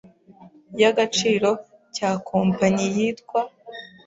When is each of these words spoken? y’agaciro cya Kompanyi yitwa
y’agaciro 0.81 1.49
cya 1.95 2.11
Kompanyi 2.29 2.85
yitwa 2.95 3.41